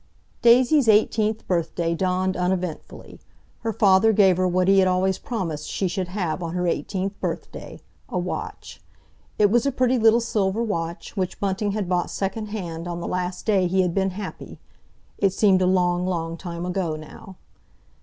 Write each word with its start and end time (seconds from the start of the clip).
Daisy's 0.41 0.87
eighteenth 0.87 1.47
birthday 1.47 1.93
dawned 1.93 2.35
uneventfully. 2.35 3.19
Her 3.59 3.71
father 3.71 4.11
gave 4.13 4.37
her 4.37 4.47
what 4.47 4.67
he 4.67 4.79
had 4.79 4.87
always 4.87 5.19
promised 5.19 5.69
she 5.69 5.87
should 5.87 6.07
have 6.07 6.41
on 6.41 6.55
her 6.55 6.65
eighteenth 6.65 7.19
birthday—a 7.19 8.17
watch. 8.17 8.81
It 9.37 9.51
was 9.51 9.67
a 9.67 9.71
pretty 9.71 9.99
little 9.99 10.19
silver 10.19 10.63
watch, 10.63 11.15
which 11.15 11.39
Bunting 11.39 11.73
had 11.73 11.87
bought 11.87 12.09
secondhand 12.09 12.87
on 12.87 12.99
the 12.99 13.07
last 13.07 13.45
day 13.45 13.67
he 13.67 13.83
had 13.83 13.93
been 13.93 14.09
happy—it 14.09 15.33
seemed 15.33 15.61
a 15.61 15.67
long, 15.67 16.07
long 16.07 16.35
time 16.35 16.65
ago 16.65 16.95
now. 16.95 17.35